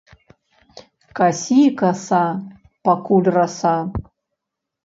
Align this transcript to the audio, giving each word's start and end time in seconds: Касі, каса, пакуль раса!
Касі, 1.19 1.59
каса, 1.81 2.23
пакуль 2.89 3.31
раса! 3.37 3.77